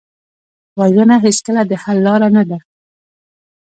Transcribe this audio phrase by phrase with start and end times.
[0.79, 2.57] وژنه هېڅکله د حل لاره نه ده